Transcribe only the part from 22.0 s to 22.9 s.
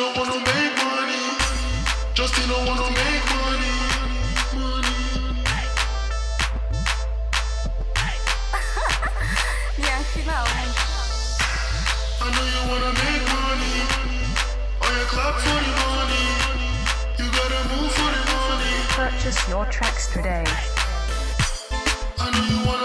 I know you wanna.